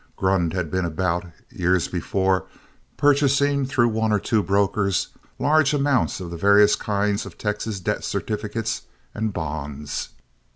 [0.15, 2.47] Grund had been about, years before,
[2.97, 8.03] purchasing through one or two brokers large amounts of the various kinds of Texas debt
[8.03, 8.81] certificates
[9.13, 10.09] and bonds.